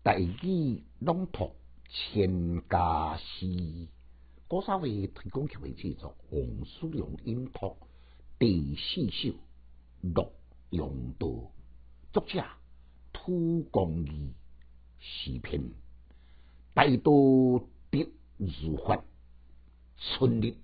[0.00, 1.50] 大义朗读
[1.88, 3.88] 千家诗，
[4.46, 7.76] 古早为推广协会制作，王叔良音读
[8.38, 9.28] 第四首
[10.00, 10.32] 《洛
[10.70, 10.88] 阳
[11.18, 11.26] 道》，
[12.12, 12.42] 作者
[13.12, 14.32] 土公义
[14.98, 15.62] 诗篇，
[16.72, 17.12] 大道
[17.90, 18.08] 得
[18.38, 19.04] 如法，
[19.96, 20.54] 春日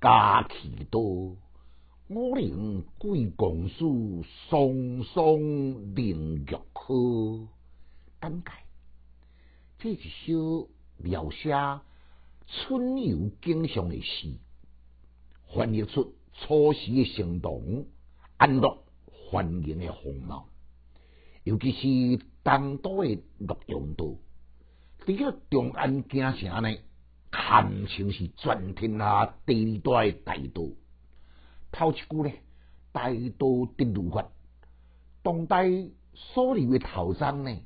[0.00, 1.36] 家其多。
[2.06, 5.36] 我灵贵公主，双双
[5.94, 7.48] 凌玉科。
[8.20, 8.52] 感慨，
[9.80, 11.52] 这一首描写
[12.48, 14.34] 春游景象的诗，
[15.54, 17.86] 翻译出初时的生动、
[18.38, 20.48] 安乐、欢迎的风貌。
[21.44, 24.06] 尤其是东都的洛阳道，
[25.06, 26.76] 伫个中安京城呢，
[27.30, 30.64] 堪称是全天下第二大的大道。
[31.70, 32.32] 头一句呢，
[32.90, 34.28] 大道的如法，
[35.22, 35.70] 当代
[36.14, 37.56] 所留的头章呢，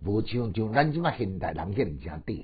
[0.00, 2.38] 无像像咱即马现代人遐尔正短。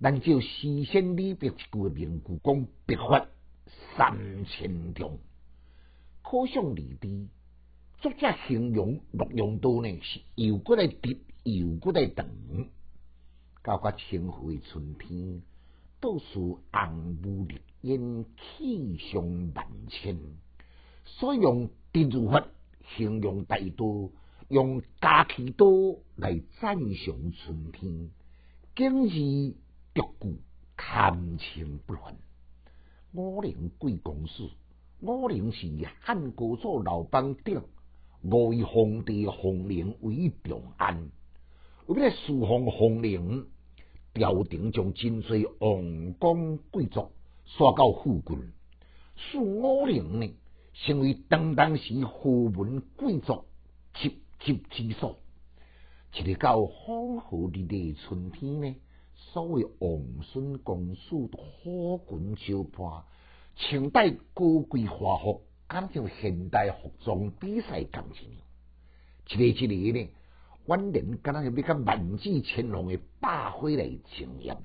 [0.00, 3.26] 咱就诗仙李白一句名句讲：“笔法
[3.96, 5.18] 三千重。”
[6.22, 7.26] 可想而知，
[8.00, 12.26] 作者形容洛阳道呢，是又过来直，又过来长。
[13.62, 15.42] 到个清辉春天，
[16.00, 20.18] 倒数红雾绿烟，气象万千。
[21.04, 22.46] 所以用地如法
[22.96, 24.10] 形容大道，
[24.50, 25.64] 用家旗刀
[26.16, 28.10] 来赞赏春天。
[28.74, 29.54] 景致
[29.94, 30.40] 独具，
[30.76, 32.16] 堪称不凡。
[33.12, 34.50] 五陵贵公子，
[35.02, 35.68] 五陵是
[36.00, 37.62] 汉高祖刘邦鼎
[38.24, 41.10] 五位皇帝皇陵为长安，
[41.86, 43.46] 为了侍奉皇陵。
[44.14, 47.12] 朝廷将真侪王公贵族
[47.44, 48.52] 刷到附近，
[49.14, 50.34] 使武陵呢
[50.74, 53.44] 成为当当时豪门贵族
[53.94, 55.18] 集集之所。
[56.14, 58.76] 一日到风和日丽春天呢，
[59.14, 63.04] 所谓王孙公子都花裙招伴，
[63.56, 68.42] 穿戴高贵华服，敢像现代服装比赛同一样。
[69.28, 70.08] 一个一个呢。
[70.66, 74.56] 万人敢若要甲万紫千红的百花来争艳，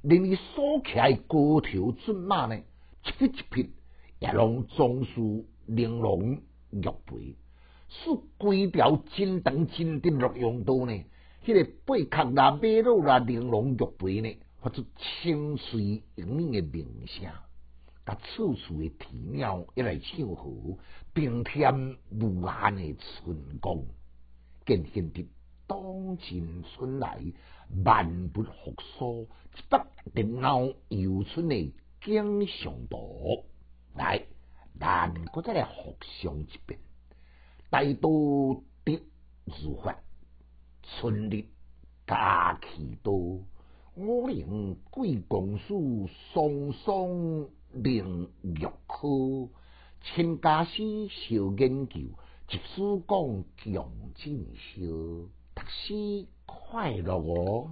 [0.00, 0.94] 令伊所骑
[1.26, 2.56] 高头骏马呢，
[3.04, 3.70] 一匹一匹
[4.20, 7.36] 也拢装饰玲珑玉佩，
[7.88, 11.04] 使规条真长真长洛阳道呢，
[11.44, 17.24] 迄个贝壳啦、马路啦、玲珑玉佩呢，发出清脆莹莹的鸣声，
[18.04, 20.78] 甲处处的啼鸟一来唱和，
[21.14, 23.82] 并添无限的春光。
[24.66, 25.26] 见现的
[25.66, 27.18] 当前春来，
[27.84, 29.78] 万物复苏，一幅
[30.12, 33.44] 热闹游春的景象图。
[33.94, 34.26] 来，
[34.78, 36.78] 咱搁再来复诵一遍。
[37.70, 38.08] 大道
[38.82, 39.02] 得
[39.44, 39.98] 如法，
[40.82, 41.44] 春日
[42.06, 43.40] 佳期多。
[43.94, 45.74] 五陵贵公子，
[46.32, 49.50] 双双凌玉科。
[50.00, 52.00] 千家诗少研究。
[52.50, 57.70] 一书讲强进修，读书快乐哦。